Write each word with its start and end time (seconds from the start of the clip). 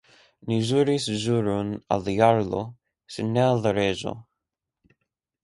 Ni 0.51 0.55
ĵuris 0.69 1.03
ĵuron 1.23 1.69
al 1.97 2.01
la 2.07 2.15
jarlo, 2.21 2.63
sed 3.17 3.31
ne 3.37 3.45
al 3.51 3.63
la 3.67 3.75
reĝo. 3.81 4.17